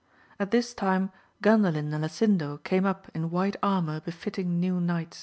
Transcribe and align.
At 0.39 0.49
this 0.49 0.73
time 0.73 1.11
GandaUn 1.43 1.75
and 1.75 1.91
Lasindo 1.93 2.57
came 2.63 2.87
up 2.87 3.11
in 3.13 3.29
white 3.29 3.55
armour 3.61 3.99
befitting 3.99 4.59
new 4.59 4.79
knights. 4.81 5.19